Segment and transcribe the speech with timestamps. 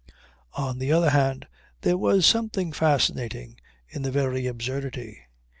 [0.53, 1.47] On the other hand
[1.81, 5.19] there was something fascinating in the very absurdity.